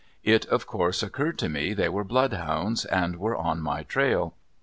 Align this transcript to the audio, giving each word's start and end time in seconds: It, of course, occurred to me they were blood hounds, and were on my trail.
It, 0.23 0.47
of 0.47 0.65
course, 0.65 1.03
occurred 1.03 1.37
to 1.37 1.47
me 1.47 1.75
they 1.75 1.87
were 1.87 2.03
blood 2.03 2.33
hounds, 2.33 2.85
and 2.85 3.17
were 3.17 3.35
on 3.35 3.61
my 3.61 3.83
trail. 3.83 4.33